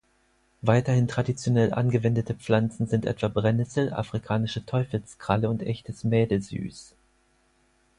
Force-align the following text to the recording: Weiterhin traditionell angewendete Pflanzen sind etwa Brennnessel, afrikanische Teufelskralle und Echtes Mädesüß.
Weiterhin 0.63 1.07
traditionell 1.07 1.75
angewendete 1.75 2.33
Pflanzen 2.33 2.87
sind 2.87 3.05
etwa 3.05 3.27
Brennnessel, 3.27 3.93
afrikanische 3.93 4.65
Teufelskralle 4.65 5.47
und 5.47 5.61
Echtes 5.61 6.03
Mädesüß. 6.03 6.95